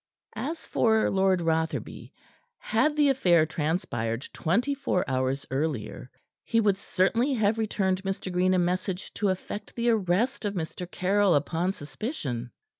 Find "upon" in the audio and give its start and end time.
11.35-11.71